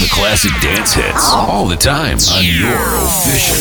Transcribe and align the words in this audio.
the 0.00 0.08
classic 0.10 0.52
dance 0.60 0.94
hits, 0.94 1.32
all 1.34 1.66
the 1.66 1.74
time 1.76 2.18
on 2.30 2.44
your 2.44 2.78
official 3.02 3.58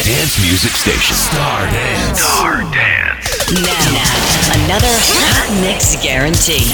dance 0.00 0.40
music 0.40 0.72
station, 0.72 1.14
Star 1.14 1.66
Dance. 1.66 2.20
Star 2.20 2.62
Dance. 2.72 3.52
Now, 3.52 3.76
now 3.92 4.64
another 4.64 4.88
hot 4.88 5.52
mix 5.60 6.00
guarantee. 6.02 6.72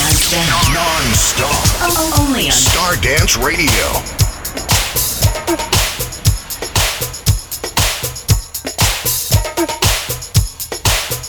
Non-stop. 0.70 2.22
Only 2.22 2.46
on 2.46 2.52
Star 2.52 2.94
Dance 3.02 3.36
Radio. 3.36 3.90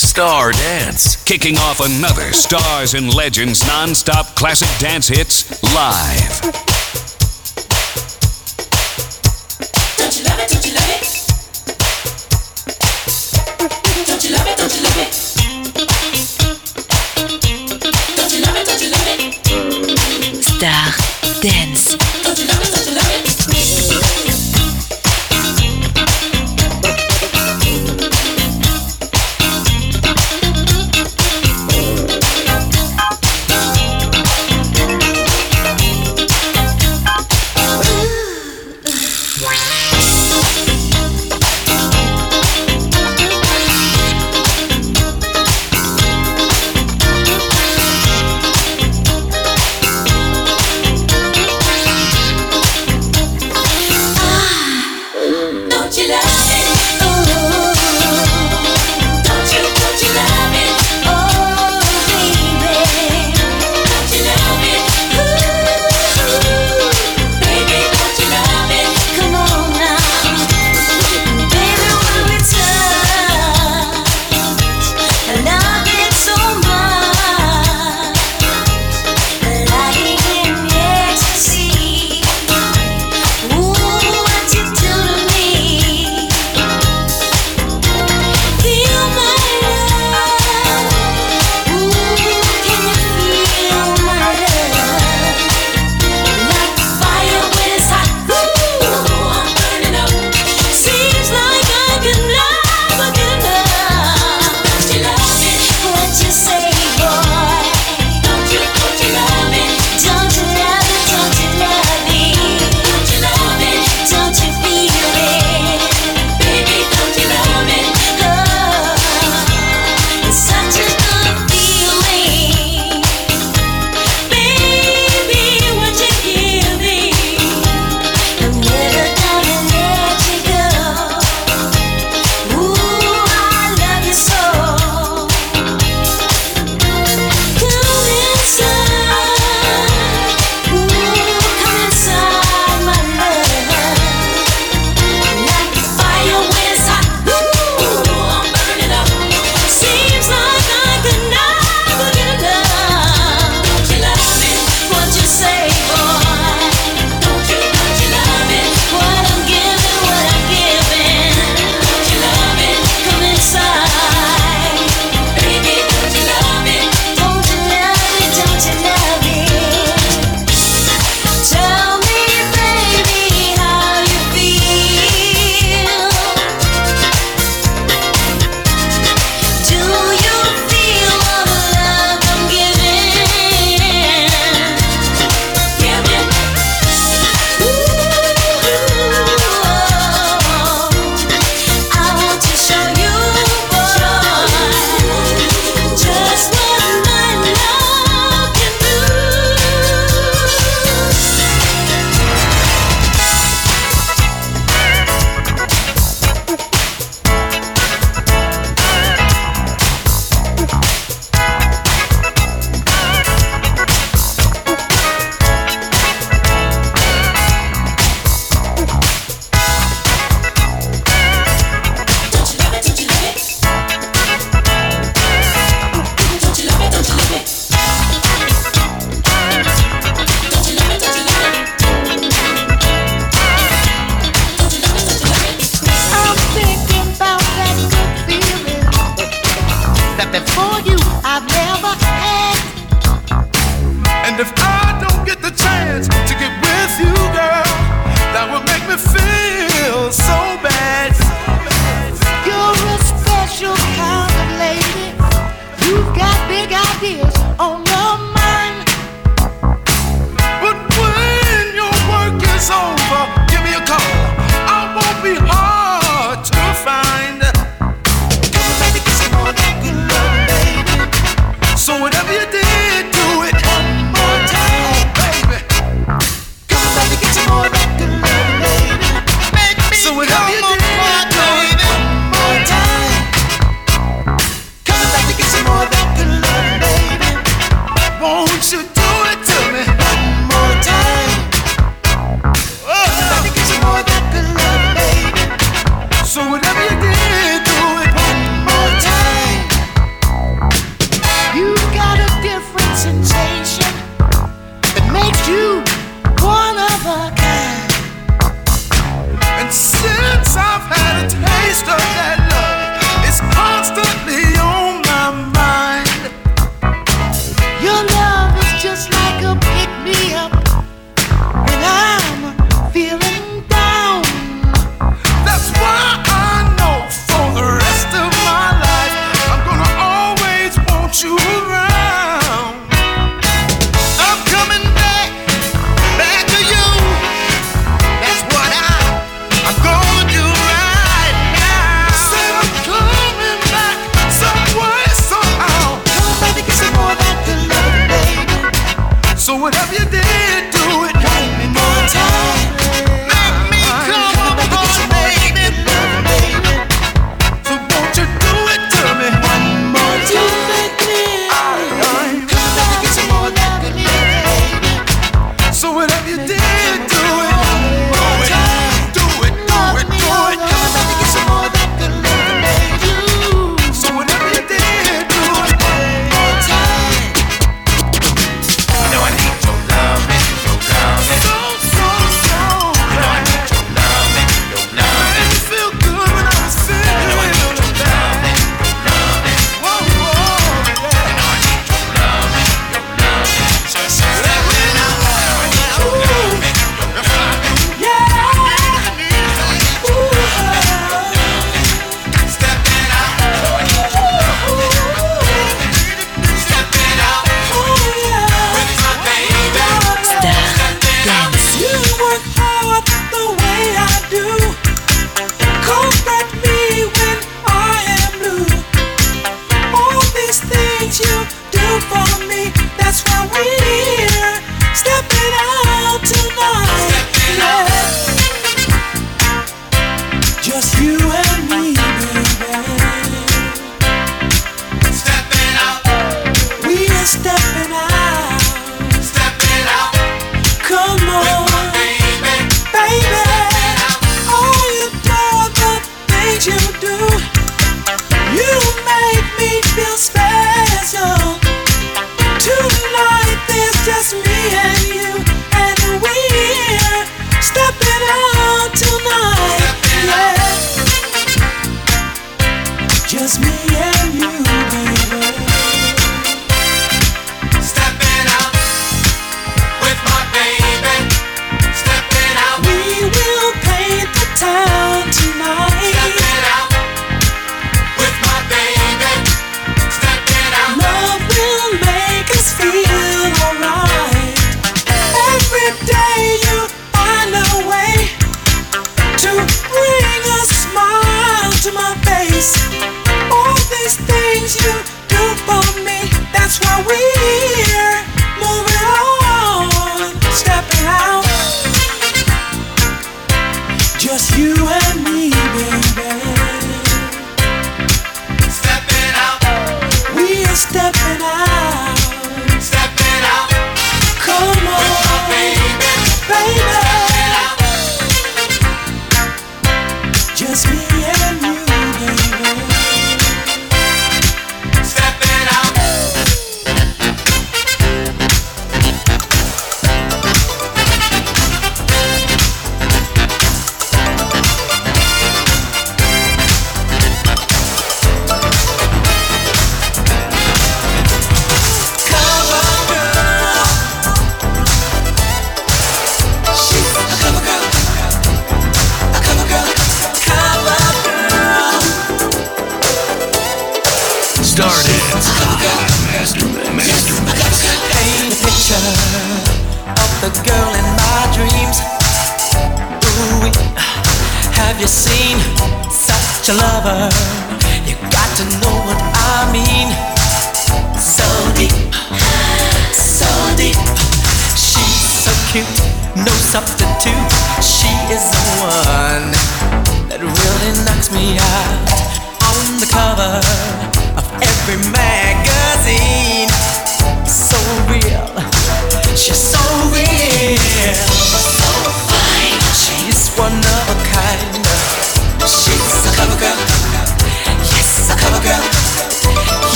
Star 0.00 0.52
Dance, 0.52 1.22
kicking 1.24 1.58
off 1.58 1.80
another 1.80 2.32
Stars 2.32 2.94
and 2.94 3.12
Legends 3.12 3.66
non-stop 3.66 4.34
classic 4.34 4.68
dance 4.78 5.08
hits 5.08 5.62
live. 5.74 6.99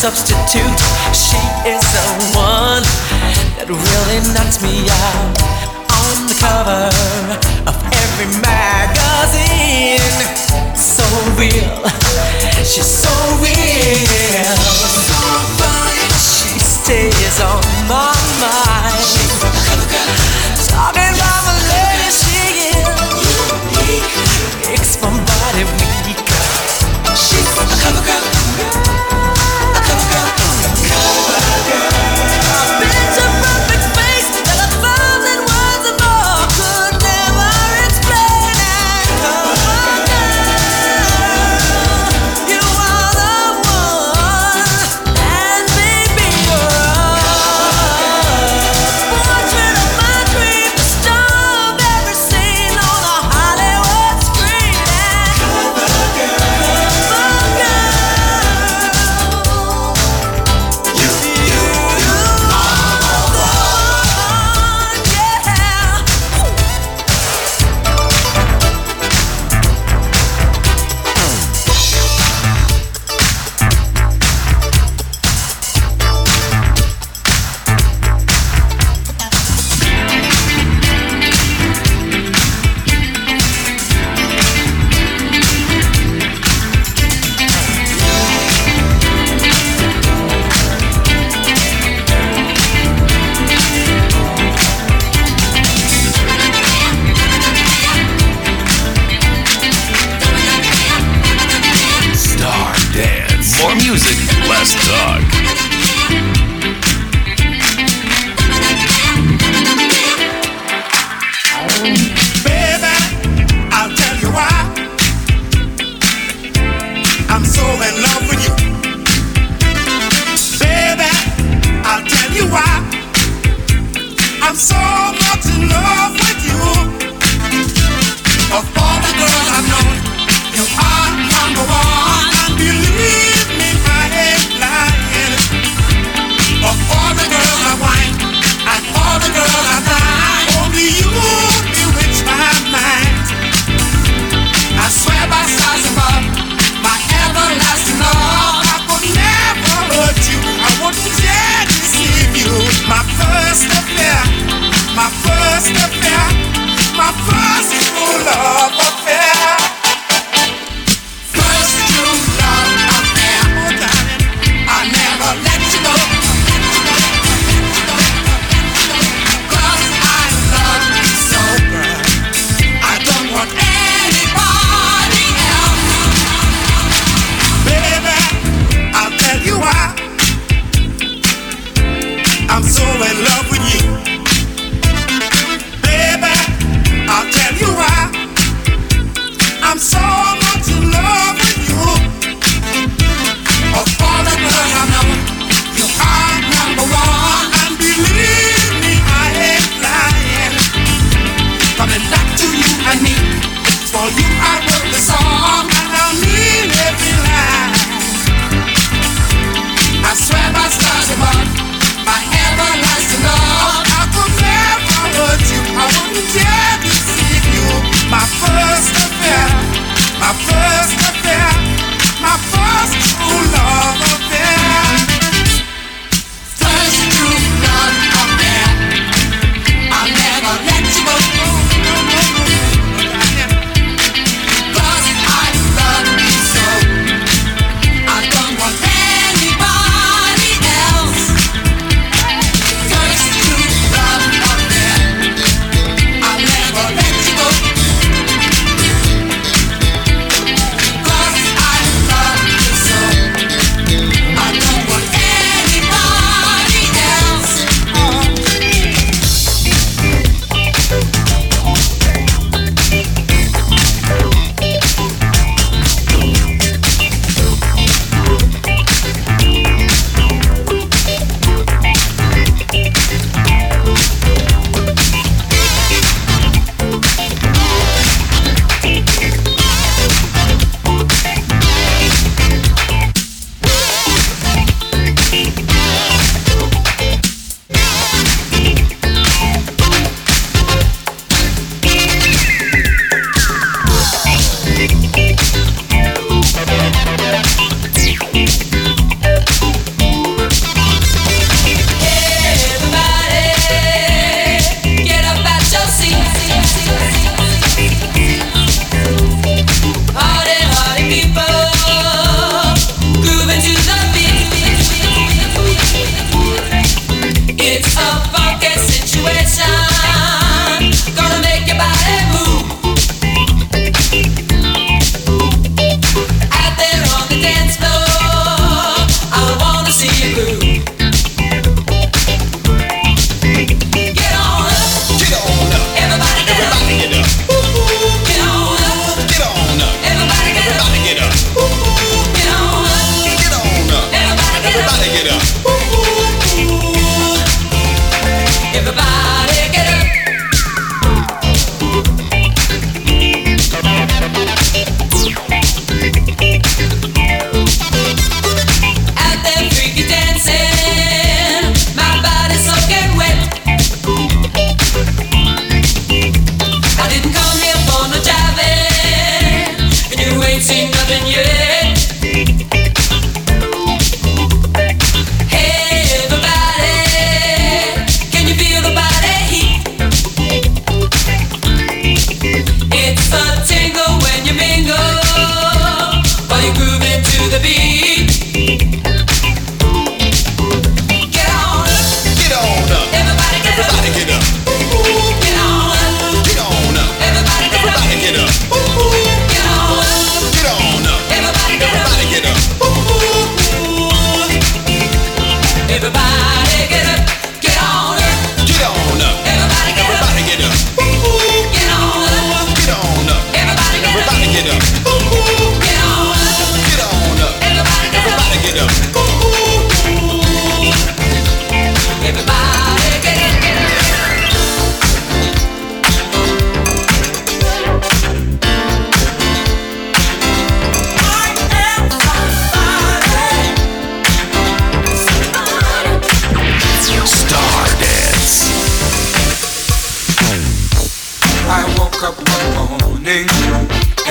substitute. 0.00 0.80
She 1.12 1.36
is 1.68 1.84
the 1.92 2.08
one 2.32 2.80
that 3.60 3.68
really 3.68 4.20
knocks 4.32 4.56
me 4.64 4.88
out 4.88 5.36
on 5.92 6.24
the 6.24 6.36
cover 6.40 6.88
of 7.68 7.76
every 7.76 8.32
magazine. 8.40 10.00
So 10.72 11.04
real, 11.36 11.84
she's 12.64 12.88
so 12.88 13.12
real. 13.44 14.56
She 16.16 16.56
stays 16.56 17.36
on 17.44 17.60
my 17.84 18.16
mind. 18.40 19.04
Talking 20.64 21.09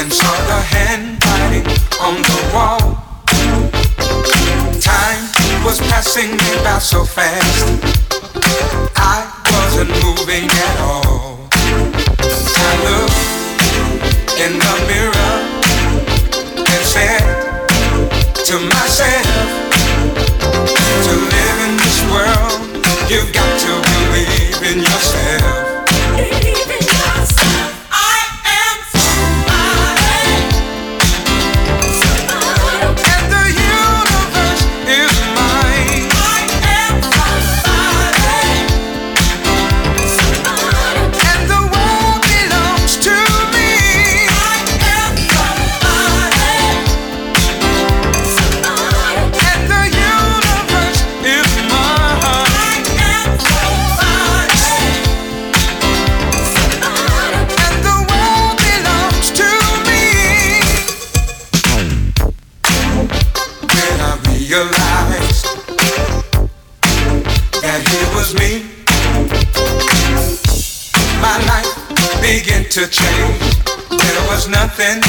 and 0.10 0.15
saw 0.15 0.36
the 0.48 0.62
hand 0.74 1.24
writing 1.24 1.65
on 2.02 2.15
the 2.30 2.39
wall. 2.52 2.82
Time 4.82 5.24
was 5.63 5.78
passing 5.82 6.32
me 6.32 6.52
by 6.63 6.80
so 6.80 7.04
fast. 7.04 7.62
I 8.95 9.30
wasn't 9.54 9.91
moving 10.02 10.50
at 10.50 10.76
all. 10.82 11.48
I 12.65 12.72
looked 12.88 13.22
in 14.45 14.54
the 14.58 14.76
mirror 14.89 15.36
and 16.58 16.84
said 16.93 17.22
to 18.50 18.56
myself, 18.74 19.28
to 21.06 21.13
live 21.36 21.58
in 21.67 21.74
this 21.86 22.00
world, 22.10 22.58
you've 23.12 23.32
got 23.32 23.52
to 23.62 23.72
believe 23.86 24.58
in 24.72 24.80
yourself. 24.80 25.69
to 72.80 72.88
change. 72.88 73.60
There 73.89 74.24
was 74.32 74.48
nothing 74.48 75.09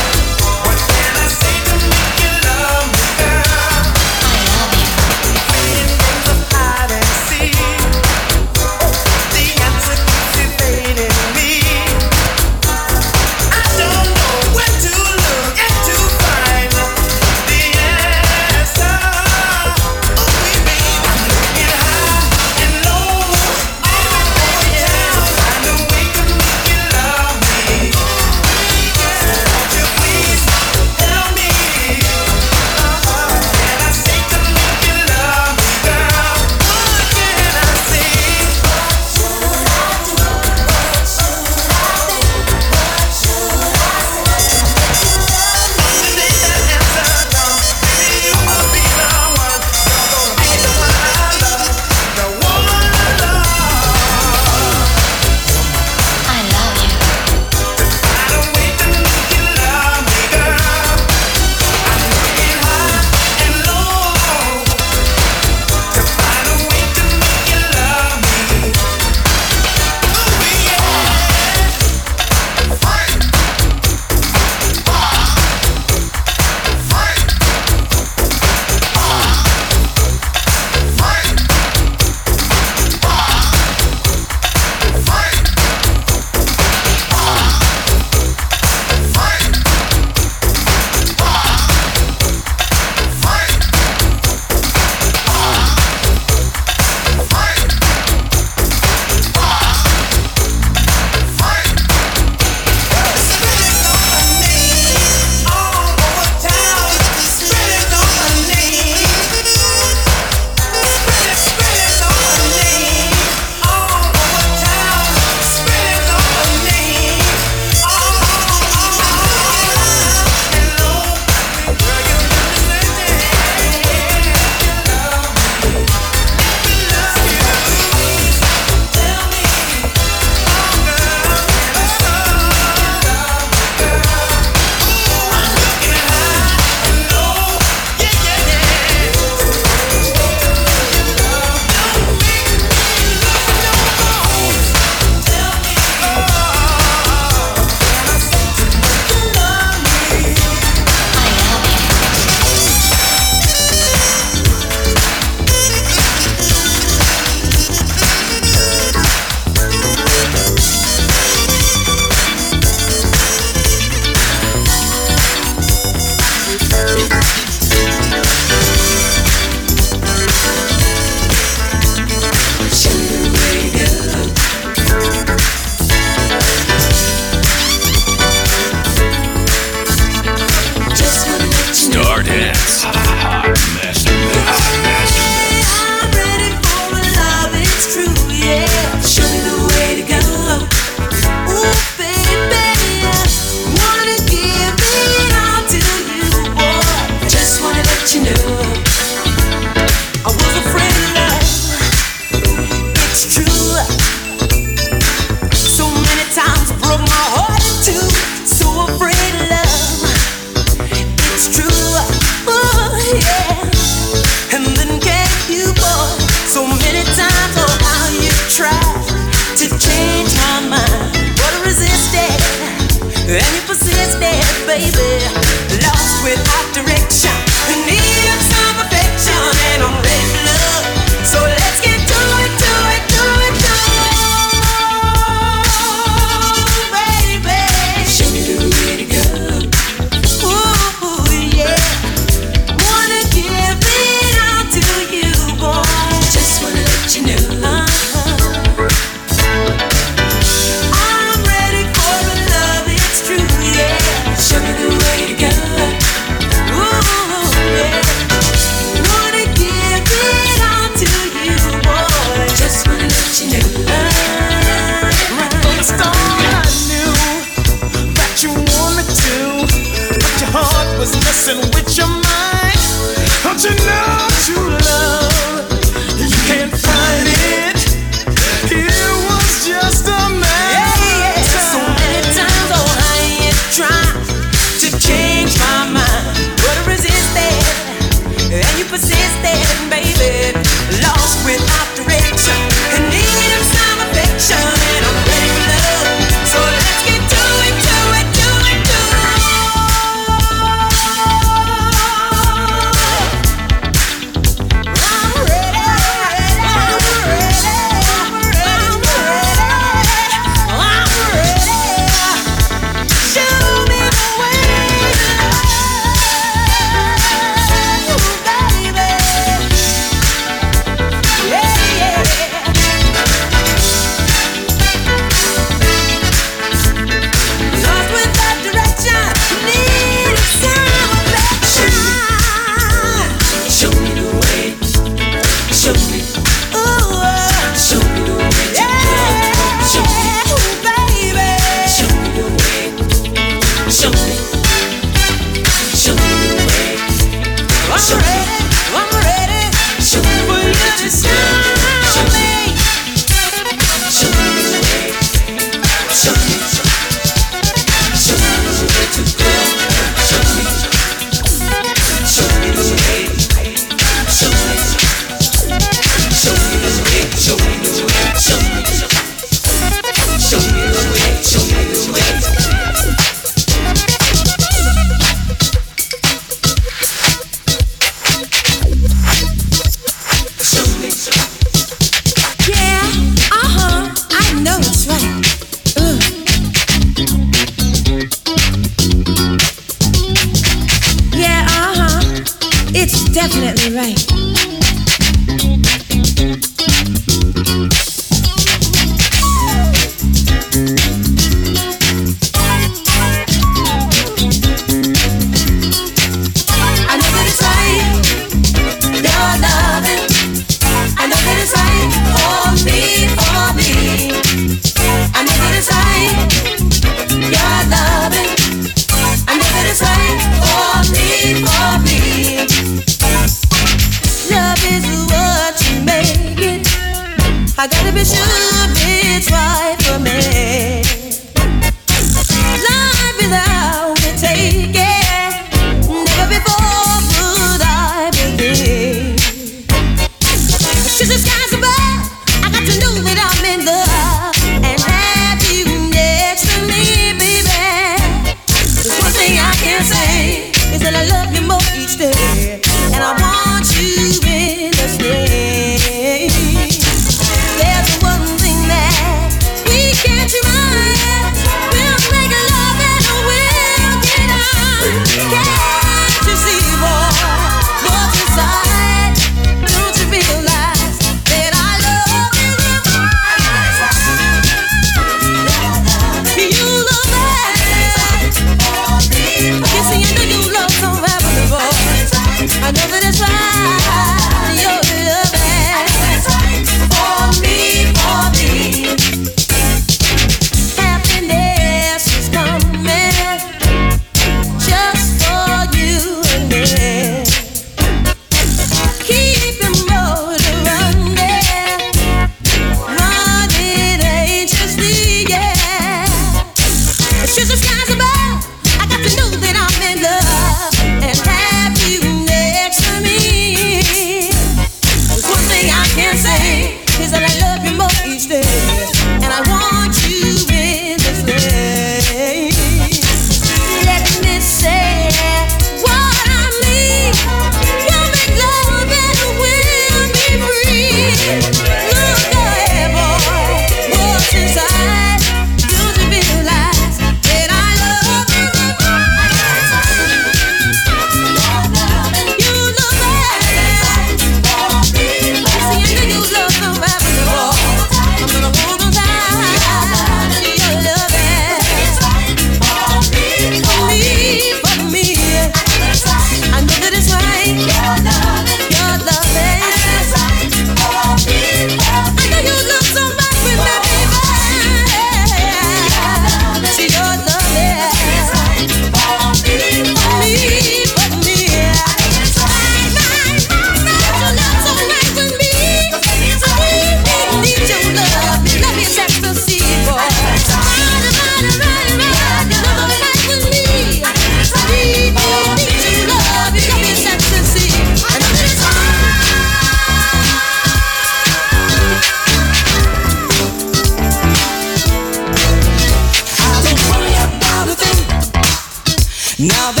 Now 599.61 600.00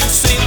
See. 0.00 0.41